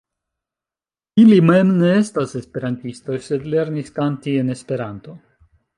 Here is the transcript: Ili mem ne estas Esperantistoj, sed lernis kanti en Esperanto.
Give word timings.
Ili 1.25 1.37
mem 1.49 1.75
ne 1.83 1.91
estas 1.99 2.35
Esperantistoj, 2.41 3.21
sed 3.29 3.49
lernis 3.55 3.97
kanti 4.01 4.39
en 4.45 4.55
Esperanto. 4.57 5.21